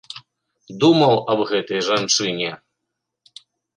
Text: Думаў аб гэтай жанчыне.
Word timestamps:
Думаў 0.83 1.13
аб 1.33 1.39
гэтай 1.51 1.79
жанчыне. 1.91 2.51